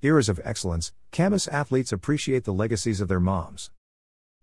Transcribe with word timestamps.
Eras 0.00 0.28
of 0.28 0.40
excellence, 0.44 0.92
Camas 1.10 1.48
athletes 1.48 1.90
appreciate 1.90 2.44
the 2.44 2.52
legacies 2.52 3.00
of 3.00 3.08
their 3.08 3.18
moms. 3.18 3.72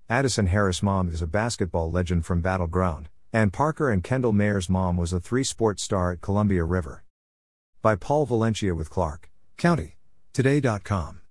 Addison 0.10 0.48
Harris' 0.48 0.84
mom 0.84 1.08
is 1.08 1.22
a 1.22 1.28
basketball 1.28 1.90
legend 1.90 2.26
from 2.26 2.42
Battle 2.42 2.68
Ground, 2.68 3.08
and 3.32 3.54
Parker 3.54 3.90
and 3.90 4.04
Kendall 4.04 4.34
Mayer's 4.34 4.70
mom 4.70 4.98
was 4.98 5.14
a 5.14 5.20
three 5.22 5.46
sport 5.46 5.80
star 5.80 6.12
at 6.12 6.20
Columbia 6.20 6.66
River. 6.66 7.06
By 7.82 7.96
Paul 7.96 8.26
Valencia 8.26 8.76
with 8.76 8.90
Clark 8.90 9.30
County. 9.56 9.96
Today.com. 10.34 11.22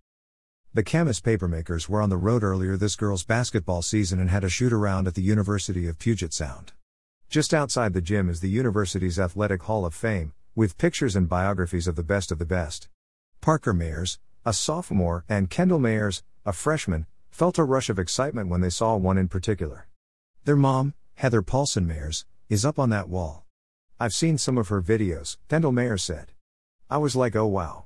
The 0.72 0.82
Camas 0.82 1.20
papermakers 1.20 1.90
were 1.90 2.00
on 2.00 2.08
the 2.08 2.16
road 2.16 2.42
earlier 2.42 2.78
this 2.78 2.96
girls' 2.96 3.24
basketball 3.24 3.82
season 3.82 4.18
and 4.18 4.30
had 4.30 4.42
a 4.42 4.48
shoot 4.48 4.72
around 4.72 5.06
at 5.06 5.16
the 5.16 5.22
University 5.22 5.86
of 5.86 5.98
Puget 5.98 6.32
Sound. 6.32 6.72
Just 7.28 7.52
outside 7.52 7.92
the 7.92 8.00
gym 8.00 8.30
is 8.30 8.40
the 8.40 8.48
university's 8.48 9.18
Athletic 9.18 9.64
Hall 9.64 9.84
of 9.84 9.92
Fame, 9.92 10.32
with 10.54 10.78
pictures 10.78 11.14
and 11.14 11.28
biographies 11.28 11.86
of 11.86 11.96
the 11.96 12.02
best 12.02 12.32
of 12.32 12.38
the 12.38 12.46
best. 12.46 12.88
Parker 13.44 13.74
Mayers, 13.74 14.16
a 14.46 14.54
sophomore, 14.54 15.26
and 15.28 15.50
Kendall 15.50 15.78
Mayers, 15.78 16.22
a 16.46 16.52
freshman, 16.54 17.04
felt 17.30 17.58
a 17.58 17.62
rush 17.62 17.90
of 17.90 17.98
excitement 17.98 18.48
when 18.48 18.62
they 18.62 18.70
saw 18.70 18.96
one 18.96 19.18
in 19.18 19.28
particular. 19.28 19.86
Their 20.46 20.56
mom, 20.56 20.94
Heather 21.16 21.42
Paulson 21.42 21.86
Mayers, 21.86 22.24
is 22.48 22.64
up 22.64 22.78
on 22.78 22.88
that 22.88 23.10
wall. 23.10 23.44
I've 24.00 24.14
seen 24.14 24.38
some 24.38 24.56
of 24.56 24.68
her 24.68 24.80
videos, 24.80 25.36
Kendall 25.50 25.72
Mayers 25.72 26.00
said. 26.00 26.32
I 26.88 26.96
was 26.96 27.14
like, 27.14 27.36
oh 27.36 27.44
wow. 27.44 27.84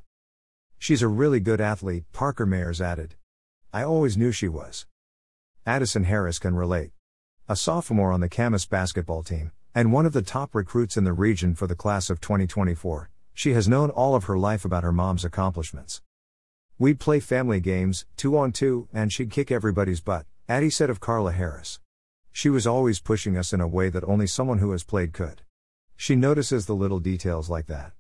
She's 0.79 1.03
a 1.03 1.09
really 1.09 1.41
good 1.41 1.61
athlete, 1.61 2.05
Parker 2.13 2.47
Mayers 2.47 2.81
added. 2.81 3.17
I 3.73 3.83
always 3.83 4.17
knew 4.17 4.31
she 4.31 4.47
was. 4.47 4.87
Addison 5.67 6.05
Harris 6.05 6.39
can 6.39 6.55
relate. 6.55 6.93
A 7.49 7.57
sophomore 7.57 8.13
on 8.13 8.21
the 8.21 8.29
Camas 8.29 8.65
basketball 8.65 9.25
team, 9.25 9.51
and 9.75 9.93
one 9.93 10.07
of 10.07 10.13
the 10.13 10.23
top 10.23 10.55
recruits 10.55 10.97
in 10.97 11.03
the 11.03 11.13
region 11.13 11.57
for 11.57 11.67
the 11.67 11.75
class 11.75 12.11
of 12.11 12.21
2024, 12.21 13.11
she 13.39 13.53
has 13.53 13.69
known 13.69 13.89
all 13.91 14.17
of 14.17 14.25
her 14.25 14.37
life 14.37 14.65
about 14.65 14.83
her 14.83 14.91
mom's 14.91 15.25
accomplishments. 15.25 16.03
We'd 16.77 16.99
play 16.99 17.21
family 17.21 17.61
games, 17.61 18.05
two 18.17 18.37
on 18.37 18.51
two, 18.51 18.89
and 18.93 19.13
she'd 19.13 19.31
kick 19.31 19.53
everybody's 19.53 20.01
butt, 20.01 20.27
Addie 20.49 20.71
said 20.71 20.91
of 20.91 20.99
Carla 20.99 21.31
Harris. 21.31 21.79
She 22.33 22.49
was 22.49 22.67
always 22.67 22.99
pushing 22.99 23.37
us 23.37 23.53
in 23.53 23.61
a 23.61 23.69
way 23.69 23.91
that 23.91 24.03
only 24.03 24.27
someone 24.27 24.59
who 24.59 24.73
has 24.73 24.83
played 24.83 25.13
could. 25.13 25.43
She 25.95 26.17
notices 26.17 26.67
the 26.67 26.75
little 26.75 26.99
details 26.99 27.49
like 27.49 27.67
that. 27.67 27.93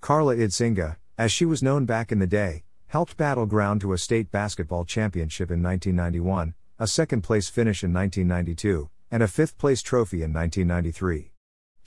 Carla 0.00 0.34
Idzinga, 0.34 0.96
as 1.16 1.30
she 1.30 1.44
was 1.44 1.62
known 1.62 1.84
back 1.84 2.10
in 2.10 2.18
the 2.18 2.26
day, 2.26 2.64
helped 2.88 3.16
Battle 3.16 3.46
Ground 3.46 3.80
to 3.82 3.92
a 3.92 3.98
state 3.98 4.32
basketball 4.32 4.84
championship 4.84 5.48
in 5.48 5.62
1991, 5.62 6.54
a 6.80 6.88
second 6.88 7.22
place 7.22 7.48
finish 7.48 7.84
in 7.84 7.92
1992, 7.92 8.90
and 9.12 9.22
a 9.22 9.28
fifth 9.28 9.58
place 9.58 9.80
trophy 9.80 10.24
in 10.24 10.32
1993. 10.32 11.34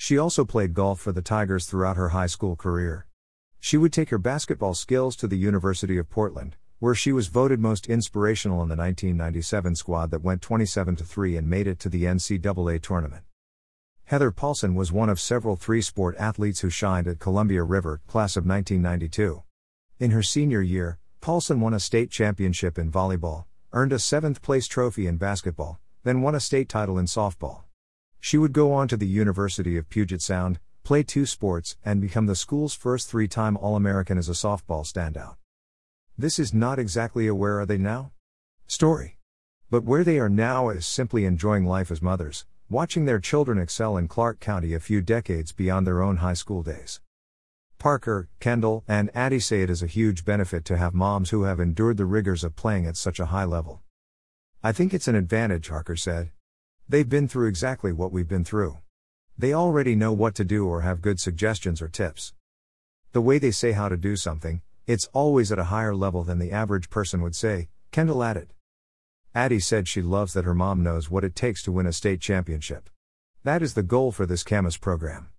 She 0.02 0.18
also 0.18 0.46
played 0.46 0.74
golf 0.74 1.02
for 1.02 1.12
the 1.12 1.22
Tigers 1.22 1.66
throughout 1.66 1.98
her 1.98 2.10
high 2.10 2.28
school 2.28 2.56
career. 2.56 3.06
She 3.60 3.76
would 3.76 3.92
take 3.92 4.12
her 4.12 4.18
basketball 4.18 4.74
skills 4.74 5.14
to 5.18 5.28
the 5.28 5.38
University 5.38 5.98
of 5.98 6.10
Portland, 6.10 6.56
where 6.80 6.96
she 6.96 7.12
was 7.12 7.28
voted 7.28 7.60
most 7.60 7.86
inspirational 7.90 8.64
in 8.64 8.70
the 8.70 8.78
1997 8.78 9.76
squad 9.76 10.10
that 10.12 10.24
went 10.24 10.42
27 10.42 10.96
3 10.96 11.36
and 11.36 11.50
made 11.50 11.68
it 11.68 11.80
to 11.80 11.90
the 11.90 12.06
NCAA 12.06 12.82
tournament. 12.82 13.26
Heather 14.06 14.32
Paulson 14.32 14.74
was 14.74 14.90
one 14.90 15.10
of 15.10 15.20
several 15.20 15.58
three 15.58 15.82
sport 15.82 16.16
athletes 16.18 16.62
who 16.62 16.70
shined 16.70 17.06
at 17.06 17.20
Columbia 17.20 17.64
River, 17.64 18.00
class 18.08 18.38
of 18.38 18.46
1992. 18.46 19.44
In 20.00 20.12
her 20.12 20.24
senior 20.24 20.62
year, 20.62 20.98
Paulson 21.20 21.60
won 21.60 21.74
a 21.74 21.80
state 21.80 22.10
championship 22.10 22.80
in 22.80 22.90
volleyball, 22.90 23.48
earned 23.74 23.92
a 23.92 24.00
seventh 24.00 24.42
place 24.42 24.66
trophy 24.66 25.08
in 25.08 25.18
basketball, 25.18 25.78
then 26.06 26.22
won 26.22 26.36
a 26.36 26.40
state 26.40 26.70
title 26.70 26.98
in 26.98 27.06
softball. 27.06 27.64
She 28.20 28.38
would 28.38 28.54
go 28.54 28.74
on 28.74 28.88
to 28.90 28.98
the 28.98 29.08
University 29.08 29.78
of 29.78 29.90
Puget 29.90 30.22
Sound, 30.22 30.60
play 30.84 31.04
two 31.04 31.26
sports, 31.26 31.78
and 31.86 32.02
become 32.02 32.26
the 32.26 32.36
school's 32.36 32.74
first 32.74 33.10
three 33.10 33.28
time 33.28 33.56
All 33.58 33.76
American 33.76 34.18
as 34.18 34.28
a 34.28 34.34
softball 34.34 34.86
standout. 34.86 35.36
This 36.18 36.38
is 36.38 36.54
not 36.54 36.80
exactly 36.80 37.28
a 37.28 37.36
where 37.36 37.60
are 37.60 37.66
they 37.66 37.78
now? 37.78 38.12
story. 38.68 39.18
But 39.72 39.84
where 39.84 40.04
they 40.04 40.20
are 40.20 40.30
now 40.30 40.70
is 40.70 40.86
simply 40.86 41.26
enjoying 41.26 41.66
life 41.66 41.90
as 41.92 42.02
mothers, 42.02 42.46
watching 42.70 43.06
their 43.06 43.20
children 43.20 43.58
excel 43.58 43.98
in 43.98 44.08
Clark 44.08 44.40
County 44.40 44.74
a 44.74 44.80
few 44.80 45.02
decades 45.02 45.52
beyond 45.52 45.88
their 45.88 46.04
own 46.04 46.18
high 46.18 46.34
school 46.34 46.62
days. 46.62 47.02
Parker, 47.80 48.30
Kendall, 48.40 48.84
and 48.88 49.10
Addie 49.16 49.40
say 49.40 49.62
it 49.62 49.70
is 49.70 49.82
a 49.82 49.88
huge 49.88 50.26
benefit 50.26 50.66
to 50.66 50.78
have 50.78 50.94
moms 50.94 51.30
who 51.30 51.44
have 51.44 51.60
endured 51.60 51.98
the 51.98 52.06
rigors 52.06 52.44
of 52.44 52.56
playing 52.56 52.86
at 52.86 52.98
such 52.98 53.20
a 53.20 53.28
high 53.28 53.46
level. 53.46 53.82
I 54.62 54.72
think 54.72 54.94
it's 54.94 55.08
an 55.08 55.16
advantage, 55.16 55.70
Parker 55.70 55.96
said. 55.96 56.32
They've 56.90 57.08
been 57.08 57.28
through 57.28 57.50
exactly 57.50 57.94
what 57.94 58.12
we've 58.12 58.28
been 58.28 58.44
through. 58.44 58.80
They 59.38 59.54
already 59.54 59.94
know 59.94 60.12
what 60.12 60.34
to 60.36 60.44
do 60.44 60.68
or 60.68 60.82
have 60.82 61.04
good 61.04 61.20
suggestions 61.20 61.84
or 61.84 61.88
tips. 61.88 62.34
The 63.12 63.22
way 63.22 63.38
they 63.38 63.52
say 63.52 63.74
how 63.74 63.90
to 63.90 63.96
do 63.96 64.16
something, 64.16 64.64
it's 64.88 65.08
always 65.14 65.52
at 65.52 65.60
a 65.60 65.66
higher 65.66 65.94
level 65.94 66.24
than 66.24 66.40
the 66.40 66.52
average 66.52 66.90
person 66.90 67.22
would 67.22 67.36
say, 67.36 67.70
Kendall 67.92 68.24
added. 68.24 68.56
Addie 69.36 69.60
said 69.60 69.88
she 69.88 70.02
loves 70.02 70.34
that 70.34 70.46
her 70.46 70.56
mom 70.56 70.82
knows 70.82 71.12
what 71.12 71.24
it 71.24 71.36
takes 71.36 71.62
to 71.62 71.72
win 71.72 71.86
a 71.86 71.94
state 71.94 72.22
championship. 72.22 72.90
That 73.44 73.62
is 73.62 73.76
the 73.76 73.84
goal 73.84 74.12
for 74.12 74.26
this 74.26 74.44
Camas 74.44 74.78
program. 74.78 75.30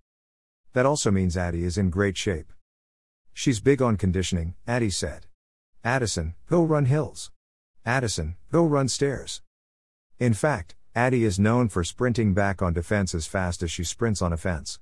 That 0.71 0.85
also 0.85 1.11
means 1.11 1.35
Addie 1.35 1.65
is 1.65 1.77
in 1.77 1.89
great 1.89 2.15
shape. 2.15 2.53
She's 3.33 3.59
big 3.59 3.81
on 3.81 3.97
conditioning, 3.97 4.55
Addie 4.65 4.89
said. 4.89 5.25
Addison, 5.83 6.35
go 6.47 6.63
run 6.63 6.85
hills. 6.85 7.29
Addison, 7.85 8.37
go 8.53 8.63
run 8.63 8.87
stairs. 8.87 9.41
In 10.17 10.33
fact, 10.33 10.75
Addie 10.93 11.23
is 11.23 11.39
known 11.39 11.69
for 11.69 11.85
sprinting 11.85 12.33
back 12.33 12.61
on 12.61 12.73
defense 12.73 13.15
as 13.15 13.25
fast 13.25 13.63
as 13.63 13.71
she 13.71 13.81
sprints 13.81 14.21
on 14.21 14.33
offense. 14.33 14.77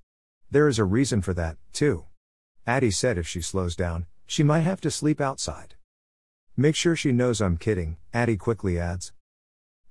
There 0.49 0.67
is 0.67 0.79
a 0.79 0.83
reason 0.83 1.21
for 1.21 1.35
that, 1.35 1.57
too. 1.71 2.05
Addie 2.65 2.89
said 2.89 3.19
if 3.19 3.27
she 3.27 3.41
slows 3.41 3.75
down, 3.75 4.07
she 4.25 4.41
might 4.41 4.61
have 4.61 4.81
to 4.81 4.89
sleep 4.89 5.21
outside. 5.21 5.75
Make 6.57 6.75
sure 6.75 6.95
she 6.95 7.11
knows 7.11 7.41
I'm 7.41 7.57
kidding, 7.57 7.97
Addie 8.11 8.37
quickly 8.37 8.79
adds. 8.79 9.13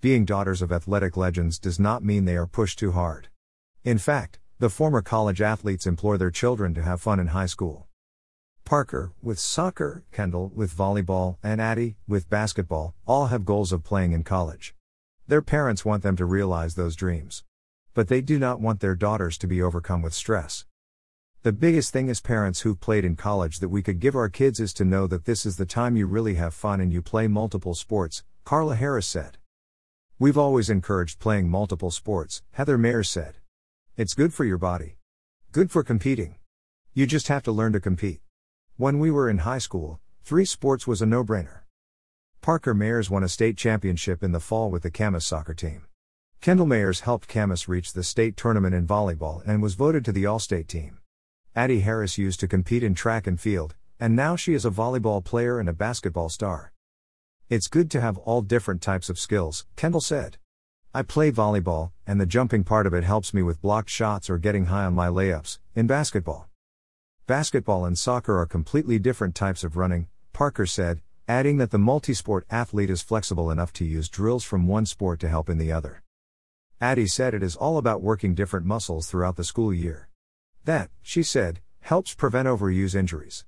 Being 0.00 0.24
daughters 0.24 0.60
of 0.60 0.72
athletic 0.72 1.16
legends 1.16 1.56
does 1.56 1.78
not 1.78 2.02
mean 2.02 2.24
they 2.24 2.36
are 2.36 2.48
pushed 2.48 2.80
too 2.80 2.90
hard. 2.90 3.28
In 3.84 3.98
fact, 3.98 4.40
the 4.58 4.68
former 4.68 5.02
college 5.02 5.40
athletes 5.40 5.86
implore 5.86 6.18
their 6.18 6.32
children 6.32 6.74
to 6.74 6.82
have 6.82 7.00
fun 7.00 7.20
in 7.20 7.28
high 7.28 7.46
school. 7.46 7.86
Parker, 8.64 9.12
with 9.22 9.38
soccer, 9.38 10.02
Kendall, 10.10 10.50
with 10.52 10.76
volleyball, 10.76 11.36
and 11.44 11.60
Addie, 11.60 11.94
with 12.08 12.28
basketball, 12.28 12.96
all 13.06 13.28
have 13.28 13.44
goals 13.44 13.70
of 13.70 13.84
playing 13.84 14.10
in 14.10 14.24
college. 14.24 14.74
Their 15.28 15.42
parents 15.42 15.84
want 15.84 16.02
them 16.02 16.16
to 16.16 16.24
realize 16.24 16.74
those 16.74 16.96
dreams. 16.96 17.44
But 17.92 18.08
they 18.08 18.22
do 18.22 18.38
not 18.38 18.62
want 18.62 18.80
their 18.80 18.94
daughters 18.94 19.36
to 19.38 19.46
be 19.46 19.60
overcome 19.60 20.00
with 20.00 20.14
stress. 20.14 20.64
The 21.42 21.52
biggest 21.52 21.92
thing 21.92 22.08
as 22.08 22.22
parents 22.22 22.60
who've 22.60 22.80
played 22.80 23.04
in 23.04 23.14
college 23.14 23.58
that 23.58 23.68
we 23.68 23.82
could 23.82 24.00
give 24.00 24.16
our 24.16 24.30
kids 24.30 24.58
is 24.58 24.72
to 24.72 24.86
know 24.86 25.06
that 25.06 25.26
this 25.26 25.44
is 25.44 25.58
the 25.58 25.66
time 25.66 25.98
you 25.98 26.06
really 26.06 26.36
have 26.36 26.54
fun 26.54 26.80
and 26.80 26.90
you 26.90 27.02
play 27.02 27.28
multiple 27.28 27.74
sports, 27.74 28.24
Carla 28.44 28.74
Harris 28.74 29.06
said. 29.06 29.36
We've 30.18 30.38
always 30.38 30.70
encouraged 30.70 31.18
playing 31.18 31.50
multiple 31.50 31.90
sports, 31.90 32.42
Heather 32.52 32.78
Mayers 32.78 33.08
said. 33.08 33.34
It's 33.98 34.14
good 34.14 34.32
for 34.32 34.46
your 34.46 34.56
body. 34.56 34.96
Good 35.52 35.70
for 35.70 35.84
competing. 35.84 36.36
You 36.94 37.06
just 37.06 37.28
have 37.28 37.42
to 37.42 37.52
learn 37.52 37.74
to 37.74 37.80
compete. 37.80 38.20
When 38.78 38.98
we 38.98 39.10
were 39.10 39.28
in 39.28 39.38
high 39.38 39.58
school, 39.58 40.00
three 40.24 40.46
sports 40.46 40.86
was 40.86 41.02
a 41.02 41.06
no 41.06 41.22
brainer. 41.22 41.57
Parker 42.40 42.74
Mayers 42.74 43.10
won 43.10 43.22
a 43.22 43.28
state 43.28 43.56
championship 43.56 44.22
in 44.22 44.32
the 44.32 44.40
fall 44.40 44.70
with 44.70 44.82
the 44.82 44.90
Camas 44.90 45.26
soccer 45.26 45.54
team. 45.54 45.86
Kendall 46.40 46.66
Mayers 46.66 47.00
helped 47.00 47.28
Camas 47.28 47.68
reach 47.68 47.92
the 47.92 48.04
state 48.04 48.36
tournament 48.36 48.74
in 48.74 48.86
volleyball 48.86 49.42
and 49.46 49.60
was 49.60 49.74
voted 49.74 50.04
to 50.04 50.12
the 50.12 50.24
All 50.24 50.38
State 50.38 50.68
team. 50.68 50.98
Addie 51.56 51.80
Harris 51.80 52.16
used 52.16 52.38
to 52.40 52.48
compete 52.48 52.84
in 52.84 52.94
track 52.94 53.26
and 53.26 53.40
field, 53.40 53.74
and 53.98 54.14
now 54.14 54.36
she 54.36 54.54
is 54.54 54.64
a 54.64 54.70
volleyball 54.70 55.22
player 55.22 55.58
and 55.58 55.68
a 55.68 55.72
basketball 55.72 56.28
star. 56.28 56.72
It's 57.48 57.66
good 57.66 57.90
to 57.90 58.00
have 58.00 58.18
all 58.18 58.40
different 58.40 58.80
types 58.80 59.10
of 59.10 59.18
skills, 59.18 59.66
Kendall 59.74 60.00
said. 60.00 60.38
I 60.94 61.02
play 61.02 61.32
volleyball, 61.32 61.90
and 62.06 62.20
the 62.20 62.26
jumping 62.26 62.62
part 62.62 62.86
of 62.86 62.94
it 62.94 63.04
helps 63.04 63.34
me 63.34 63.42
with 63.42 63.60
blocked 63.60 63.90
shots 63.90 64.30
or 64.30 64.38
getting 64.38 64.66
high 64.66 64.84
on 64.84 64.94
my 64.94 65.08
layups, 65.08 65.58
in 65.74 65.86
basketball. 65.86 66.48
Basketball 67.26 67.84
and 67.84 67.98
soccer 67.98 68.38
are 68.38 68.46
completely 68.46 68.98
different 68.98 69.34
types 69.34 69.64
of 69.64 69.76
running, 69.76 70.06
Parker 70.32 70.66
said, 70.66 71.00
adding 71.28 71.58
that 71.58 71.70
the 71.70 71.78
multisport 71.78 72.40
athlete 72.48 72.88
is 72.88 73.02
flexible 73.02 73.50
enough 73.50 73.70
to 73.70 73.84
use 73.84 74.08
drills 74.08 74.42
from 74.42 74.66
one 74.66 74.86
sport 74.86 75.20
to 75.20 75.28
help 75.28 75.50
in 75.50 75.58
the 75.58 75.70
other. 75.70 76.02
Addie 76.80 77.06
said 77.06 77.34
it 77.34 77.42
is 77.42 77.54
all 77.54 77.76
about 77.76 78.00
working 78.00 78.34
different 78.34 78.64
muscles 78.64 79.06
throughout 79.06 79.36
the 79.36 79.44
school 79.44 79.74
year. 79.74 80.08
That, 80.64 80.90
she 81.02 81.22
said, 81.22 81.60
helps 81.80 82.14
prevent 82.14 82.48
overuse 82.48 82.94
injuries. 82.94 83.44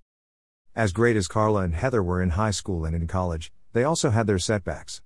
As 0.76 0.92
great 0.92 1.16
as 1.16 1.26
Carla 1.26 1.62
and 1.62 1.74
Heather 1.74 2.02
were 2.02 2.20
in 2.20 2.30
high 2.30 2.50
school 2.50 2.84
and 2.84 2.94
in 2.94 3.06
college, 3.06 3.50
they 3.72 3.82
also 3.82 4.10
had 4.10 4.26
their 4.26 4.38
setbacks. 4.38 5.00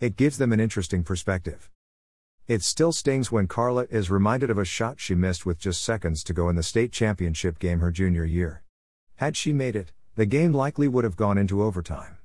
It 0.00 0.16
gives 0.16 0.38
them 0.38 0.52
an 0.52 0.60
interesting 0.60 1.04
perspective. 1.04 1.70
It 2.48 2.62
still 2.62 2.92
stings 2.92 3.30
when 3.30 3.48
Carla 3.48 3.86
is 3.90 4.10
reminded 4.10 4.48
of 4.48 4.58
a 4.58 4.64
shot 4.64 4.98
she 4.98 5.14
missed 5.14 5.44
with 5.44 5.58
just 5.58 5.82
seconds 5.82 6.24
to 6.24 6.32
go 6.32 6.48
in 6.48 6.56
the 6.56 6.62
state 6.62 6.90
championship 6.90 7.58
game 7.58 7.80
her 7.80 7.90
junior 7.90 8.24
year. 8.24 8.62
Had 9.16 9.36
she 9.36 9.52
made 9.52 9.76
it, 9.76 9.92
the 10.16 10.26
game 10.26 10.52
likely 10.52 10.88
would 10.88 11.04
have 11.04 11.16
gone 11.16 11.38
into 11.38 11.62
overtime. 11.62 12.18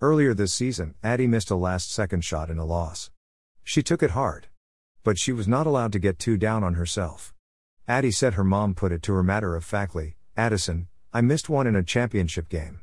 Earlier 0.00 0.34
this 0.34 0.52
season, 0.52 0.94
Addie 1.02 1.26
missed 1.26 1.50
a 1.50 1.56
last 1.56 1.92
second 1.92 2.24
shot 2.24 2.50
in 2.50 2.58
a 2.58 2.64
loss. 2.64 3.10
She 3.62 3.82
took 3.82 4.02
it 4.02 4.10
hard. 4.12 4.48
But 5.04 5.18
she 5.18 5.32
was 5.32 5.48
not 5.48 5.66
allowed 5.66 5.92
to 5.92 5.98
get 5.98 6.18
too 6.18 6.36
down 6.36 6.64
on 6.64 6.74
herself. 6.74 7.34
Addie 7.88 8.12
said 8.12 8.34
her 8.34 8.44
mom 8.44 8.74
put 8.74 8.92
it 8.92 9.02
to 9.02 9.12
her 9.14 9.22
matter 9.22 9.56
of 9.56 9.64
factly 9.64 10.16
Addison, 10.36 10.88
I 11.12 11.20
missed 11.20 11.50
one 11.50 11.66
in 11.66 11.76
a 11.76 11.82
championship 11.82 12.48
game. 12.48 12.80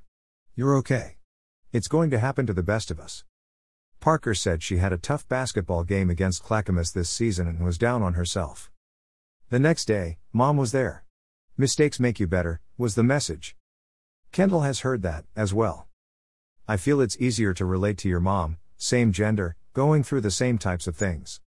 You're 0.55 0.75
okay. 0.77 1.17
It's 1.71 1.87
going 1.87 2.11
to 2.11 2.19
happen 2.19 2.45
to 2.45 2.53
the 2.53 2.61
best 2.61 2.91
of 2.91 2.99
us. 2.99 3.23
Parker 3.99 4.35
said 4.35 4.61
she 4.61 4.77
had 4.77 4.93
a 4.93 4.97
tough 4.97 5.27
basketball 5.27 5.83
game 5.83 6.09
against 6.09 6.43
Clackamas 6.43 6.91
this 6.91 7.09
season 7.09 7.47
and 7.47 7.65
was 7.65 7.77
down 7.77 8.03
on 8.03 8.13
herself. 8.13 8.71
The 9.49 9.59
next 9.59 9.85
day, 9.85 10.19
Mom 10.31 10.57
was 10.57 10.71
there. 10.71 11.05
Mistakes 11.57 11.99
make 11.99 12.19
you 12.19 12.27
better, 12.27 12.61
was 12.77 12.95
the 12.95 13.03
message. 13.03 13.55
Kendall 14.31 14.61
has 14.61 14.81
heard 14.81 15.01
that, 15.01 15.25
as 15.35 15.53
well. 15.53 15.87
I 16.67 16.77
feel 16.77 17.01
it's 17.01 17.19
easier 17.19 17.53
to 17.55 17.65
relate 17.65 17.97
to 17.99 18.09
your 18.09 18.19
mom, 18.19 18.57
same 18.77 19.11
gender, 19.11 19.55
going 19.73 20.03
through 20.03 20.21
the 20.21 20.31
same 20.31 20.57
types 20.57 20.85
of 20.85 20.95
things. 20.95 21.41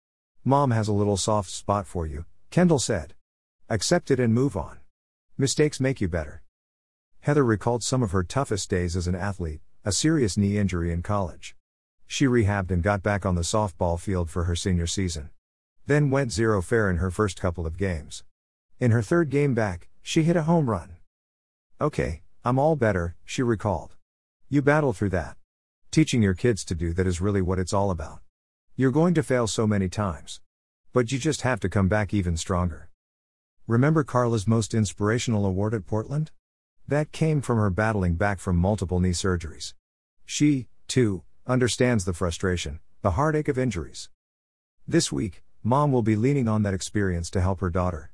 Mom 0.44 0.72
has 0.72 0.88
a 0.88 0.94
little 0.94 1.18
soft 1.18 1.50
spot 1.50 1.86
for 1.86 2.08
you, 2.08 2.26
Kendall 2.50 2.80
said. 2.80 3.14
Accept 3.70 4.10
it 4.10 4.20
and 4.20 4.34
move 4.34 4.58
on. 4.58 4.80
Mistakes 5.38 5.80
make 5.80 6.02
you 6.02 6.08
better. 6.08 6.42
Heather 7.22 7.46
recalled 7.46 7.84
some 7.84 8.02
of 8.02 8.12
her 8.12 8.24
toughest 8.24 8.70
days 8.70 8.96
as 8.96 9.08
an 9.08 9.16
athlete, 9.16 9.62
a 9.86 9.92
serious 9.92 10.36
knee 10.36 10.58
injury 10.58 10.92
in 10.92 11.04
college. 11.04 11.56
She 12.08 12.26
rehabbed 12.26 12.72
and 12.72 12.82
got 12.82 13.04
back 13.04 13.26
on 13.26 13.36
the 13.36 13.42
softball 13.42 14.00
field 14.00 14.30
for 14.30 14.46
her 14.46 14.56
senior 14.56 14.88
season. 14.88 15.30
Then 15.86 16.10
went 16.10 16.32
zero 16.32 16.62
fair 16.62 16.90
in 16.90 16.98
her 16.98 17.12
first 17.12 17.40
couple 17.40 17.68
of 17.68 17.78
games. 17.78 18.24
In 18.80 18.90
her 18.90 19.04
third 19.04 19.30
game 19.30 19.54
back, 19.54 19.88
she 20.02 20.24
hit 20.24 20.36
a 20.36 20.44
home 20.44 20.70
run. 20.70 20.98
Okay, 21.80 22.24
I'm 22.44 22.58
all 22.58 22.76
better, 22.76 23.16
she 23.24 23.44
recalled. 23.44 23.96
You 24.50 24.64
battle 24.64 24.94
through 24.94 25.12
that. 25.12 25.38
Teaching 25.92 26.24
your 26.24 26.34
kids 26.34 26.66
to 26.66 26.74
do 26.74 26.92
that 26.94 27.06
is 27.06 27.22
really 27.22 27.42
what 27.42 27.60
it's 27.60 27.72
all 27.72 27.92
about. 27.92 28.22
You're 28.76 28.90
going 28.90 29.14
to 29.14 29.22
fail 29.22 29.46
so 29.46 29.68
many 29.68 29.88
times. 29.88 30.42
But 30.92 31.12
you 31.12 31.20
just 31.20 31.44
have 31.44 31.60
to 31.60 31.70
come 31.70 31.88
back 31.88 32.16
even 32.16 32.36
stronger. 32.38 32.90
Remember 33.68 34.04
Carla's 34.04 34.48
most 34.48 34.74
inspirational 34.74 35.46
award 35.46 35.76
at 35.76 35.86
Portland? 35.86 36.32
That 36.88 37.12
came 37.12 37.42
from 37.42 37.60
her 37.60 37.70
battling 37.70 38.16
back 38.16 38.40
from 38.40 38.56
multiple 38.56 39.00
knee 39.00 39.12
surgeries. 39.12 39.76
She, 40.26 40.68
too, 40.88 41.22
understands 41.46 42.06
the 42.06 42.14
frustration, 42.14 42.80
the 43.04 43.12
heartache 43.12 43.50
of 43.50 43.60
injuries. 43.60 44.10
This 44.88 45.12
week, 45.12 45.44
mom 45.64 45.92
will 45.92 46.02
be 46.02 46.16
leaning 46.16 46.48
on 46.48 46.64
that 46.64 46.74
experience 46.74 47.30
to 47.30 47.42
help 47.42 47.60
her 47.60 47.70
daughter. 47.70 48.12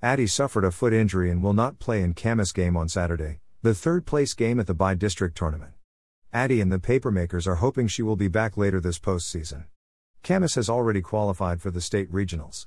Addie 0.00 0.26
suffered 0.26 0.64
a 0.64 0.70
foot 0.70 0.94
injury 0.94 1.30
and 1.30 1.42
will 1.42 1.52
not 1.52 1.78
play 1.78 2.00
in 2.00 2.14
Camas 2.14 2.50
game 2.50 2.78
on 2.78 2.88
Saturday, 2.88 3.40
the 3.62 3.74
third 3.74 4.04
place 4.04 4.34
game 4.34 4.58
at 4.58 4.66
the 4.66 4.74
Bi 4.74 4.92
District 4.94 5.36
tournament. 5.36 5.74
Addie 6.32 6.60
and 6.60 6.72
the 6.72 6.80
Papermakers 6.80 7.46
are 7.46 7.54
hoping 7.54 7.86
she 7.86 8.02
will 8.02 8.16
be 8.16 8.26
back 8.26 8.56
later 8.56 8.80
this 8.80 8.98
postseason. 8.98 9.66
Camas 10.24 10.56
has 10.56 10.68
already 10.68 11.00
qualified 11.00 11.62
for 11.62 11.70
the 11.70 11.80
state 11.80 12.10
regionals. 12.10 12.66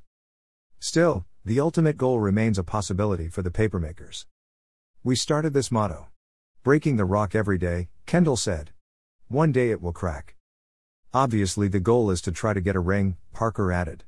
Still, 0.80 1.26
the 1.44 1.60
ultimate 1.60 1.98
goal 1.98 2.22
remains 2.22 2.58
a 2.58 2.64
possibility 2.64 3.28
for 3.28 3.42
the 3.42 3.52
Papermakers. 3.52 4.26
We 5.04 5.18
started 5.18 5.54
this 5.54 5.70
motto 5.70 6.08
Breaking 6.64 6.96
the 6.96 7.04
rock 7.04 7.36
every 7.36 7.58
day, 7.58 7.90
Kendall 8.06 8.38
said. 8.38 8.72
One 9.28 9.52
day 9.52 9.72
it 9.72 9.82
will 9.82 9.92
crack. 9.92 10.36
Obviously, 11.14 11.68
the 11.68 11.82
goal 11.82 12.10
is 12.10 12.22
to 12.22 12.32
try 12.32 12.54
to 12.54 12.62
get 12.62 12.78
a 12.78 12.80
ring, 12.80 13.18
Parker 13.34 13.70
added. 13.74 14.06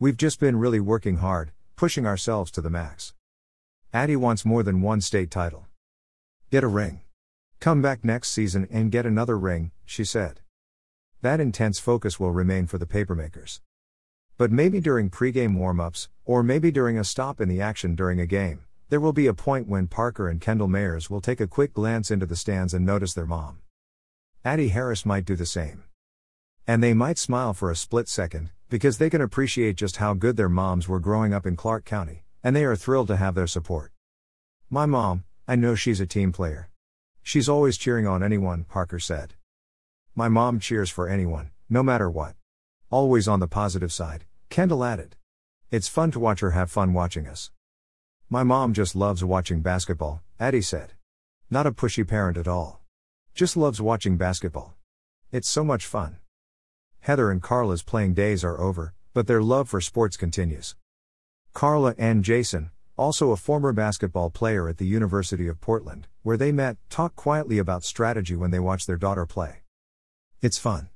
We've 0.00 0.16
just 0.16 0.40
been 0.40 0.58
really 0.58 0.80
working 0.80 1.18
hard, 1.18 1.52
pushing 1.76 2.06
ourselves 2.06 2.50
to 2.50 2.60
the 2.60 2.70
max. 2.70 3.14
Addie 3.92 4.16
wants 4.16 4.44
more 4.44 4.64
than 4.64 4.82
one 4.82 5.00
state 5.00 5.30
title. 5.30 5.68
Get 6.54 6.62
a 6.62 6.68
ring. 6.68 7.00
Come 7.58 7.82
back 7.82 8.04
next 8.04 8.30
season 8.30 8.68
and 8.70 8.92
get 8.92 9.06
another 9.06 9.36
ring, 9.36 9.72
she 9.84 10.04
said. 10.04 10.38
That 11.20 11.40
intense 11.40 11.80
focus 11.80 12.20
will 12.20 12.30
remain 12.30 12.68
for 12.68 12.78
the 12.78 12.86
papermakers. 12.86 13.58
But 14.38 14.52
maybe 14.52 14.78
during 14.78 15.10
pregame 15.10 15.56
warm 15.56 15.80
ups, 15.80 16.08
or 16.24 16.44
maybe 16.44 16.70
during 16.70 16.96
a 16.96 17.02
stop 17.02 17.40
in 17.40 17.48
the 17.48 17.60
action 17.60 17.96
during 17.96 18.20
a 18.20 18.26
game, 18.26 18.66
there 18.88 19.00
will 19.00 19.12
be 19.12 19.26
a 19.26 19.34
point 19.34 19.66
when 19.66 19.88
Parker 19.88 20.28
and 20.28 20.40
Kendall 20.40 20.68
Mayers 20.68 21.10
will 21.10 21.20
take 21.20 21.40
a 21.40 21.48
quick 21.48 21.72
glance 21.72 22.12
into 22.12 22.24
the 22.24 22.36
stands 22.36 22.72
and 22.72 22.86
notice 22.86 23.14
their 23.14 23.26
mom. 23.26 23.58
Addie 24.44 24.68
Harris 24.68 25.04
might 25.04 25.24
do 25.24 25.34
the 25.34 25.46
same. 25.46 25.82
And 26.68 26.80
they 26.80 26.94
might 26.94 27.18
smile 27.18 27.52
for 27.52 27.68
a 27.68 27.74
split 27.74 28.08
second, 28.08 28.50
because 28.68 28.98
they 28.98 29.10
can 29.10 29.20
appreciate 29.20 29.74
just 29.74 29.96
how 29.96 30.14
good 30.14 30.36
their 30.36 30.48
moms 30.48 30.86
were 30.86 31.00
growing 31.00 31.34
up 31.34 31.46
in 31.46 31.56
Clark 31.56 31.84
County, 31.84 32.22
and 32.44 32.54
they 32.54 32.64
are 32.64 32.76
thrilled 32.76 33.08
to 33.08 33.16
have 33.16 33.34
their 33.34 33.48
support. 33.48 33.90
My 34.70 34.86
mom, 34.86 35.24
I 35.46 35.56
know 35.56 35.74
she's 35.74 36.00
a 36.00 36.06
team 36.06 36.32
player. 36.32 36.70
She's 37.22 37.50
always 37.50 37.76
cheering 37.76 38.06
on 38.06 38.22
anyone, 38.22 38.64
Parker 38.64 38.98
said. 38.98 39.34
My 40.14 40.26
mom 40.26 40.58
cheers 40.58 40.88
for 40.88 41.06
anyone, 41.06 41.50
no 41.68 41.82
matter 41.82 42.10
what. 42.10 42.34
Always 42.90 43.28
on 43.28 43.40
the 43.40 43.46
positive 43.46 43.92
side, 43.92 44.24
Kendall 44.48 44.82
added. 44.82 45.16
It's 45.70 45.86
fun 45.86 46.10
to 46.12 46.18
watch 46.18 46.40
her 46.40 46.52
have 46.52 46.70
fun 46.70 46.94
watching 46.94 47.26
us. 47.26 47.50
My 48.30 48.42
mom 48.42 48.72
just 48.72 48.96
loves 48.96 49.22
watching 49.22 49.60
basketball, 49.60 50.22
Addie 50.40 50.62
said. 50.62 50.94
Not 51.50 51.66
a 51.66 51.72
pushy 51.72 52.08
parent 52.08 52.38
at 52.38 52.48
all. 52.48 52.80
Just 53.34 53.54
loves 53.54 53.82
watching 53.82 54.16
basketball. 54.16 54.74
It's 55.30 55.48
so 55.48 55.62
much 55.62 55.84
fun. 55.84 56.16
Heather 57.00 57.30
and 57.30 57.42
Carla's 57.42 57.82
playing 57.82 58.14
days 58.14 58.44
are 58.44 58.58
over, 58.58 58.94
but 59.12 59.26
their 59.26 59.42
love 59.42 59.68
for 59.68 59.82
sports 59.82 60.16
continues. 60.16 60.74
Carla 61.52 61.94
and 61.98 62.24
Jason, 62.24 62.70
also 62.96 63.32
a 63.32 63.36
former 63.36 63.72
basketball 63.72 64.30
player 64.30 64.68
at 64.68 64.78
the 64.78 64.86
University 64.86 65.48
of 65.48 65.60
Portland, 65.60 66.06
where 66.22 66.36
they 66.36 66.52
met, 66.52 66.76
talk 66.88 67.16
quietly 67.16 67.58
about 67.58 67.82
strategy 67.82 68.36
when 68.36 68.52
they 68.52 68.60
watch 68.60 68.86
their 68.86 68.96
daughter 68.96 69.26
play. 69.26 69.62
It's 70.40 70.58
fun. 70.58 70.88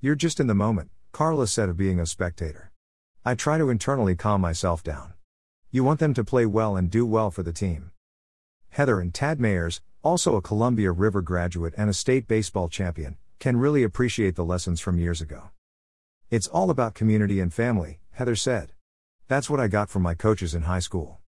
You're 0.00 0.14
just 0.14 0.40
in 0.40 0.46
the 0.46 0.54
moment, 0.54 0.90
Carla 1.12 1.46
said 1.46 1.68
of 1.68 1.76
being 1.76 1.98
a 1.98 2.06
spectator. 2.06 2.70
I 3.24 3.34
try 3.34 3.56
to 3.58 3.70
internally 3.70 4.14
calm 4.14 4.40
myself 4.40 4.82
down. 4.82 5.14
You 5.70 5.84
want 5.84 6.00
them 6.00 6.14
to 6.14 6.24
play 6.24 6.44
well 6.46 6.76
and 6.76 6.90
do 6.90 7.06
well 7.06 7.30
for 7.30 7.42
the 7.42 7.52
team. 7.52 7.92
Heather 8.70 9.00
and 9.00 9.12
Tad 9.14 9.38
Mayers, 9.38 9.80
also 10.02 10.36
a 10.36 10.42
Columbia 10.42 10.92
River 10.92 11.22
graduate 11.22 11.74
and 11.76 11.88
a 11.88 11.94
state 11.94 12.28
baseball 12.28 12.68
champion, 12.68 13.16
can 13.38 13.56
really 13.56 13.82
appreciate 13.82 14.36
the 14.36 14.44
lessons 14.44 14.80
from 14.80 14.98
years 14.98 15.20
ago. 15.20 15.50
It's 16.30 16.46
all 16.46 16.68
about 16.70 16.94
community 16.94 17.40
and 17.40 17.52
family, 17.52 18.00
Heather 18.12 18.36
said. 18.36 18.72
That's 19.28 19.48
what 19.48 19.60
I 19.60 19.68
got 19.68 19.88
from 19.88 20.02
my 20.02 20.14
coaches 20.14 20.54
in 20.54 20.62
high 20.62 20.80
school. 20.80 21.20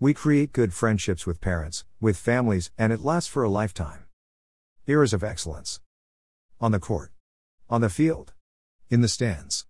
We 0.00 0.12
create 0.12 0.52
good 0.52 0.74
friendships 0.74 1.24
with 1.24 1.40
parents, 1.40 1.84
with 2.00 2.16
families, 2.16 2.70
and 2.76 2.92
it 2.92 3.04
lasts 3.04 3.30
for 3.30 3.44
a 3.44 3.48
lifetime. 3.48 4.06
Eras 4.88 5.12
of 5.12 5.22
excellence. 5.22 5.80
On 6.60 6.72
the 6.72 6.80
court. 6.80 7.12
On 7.70 7.80
the 7.80 7.88
field. 7.88 8.32
In 8.90 9.02
the 9.02 9.08
stands. 9.08 9.62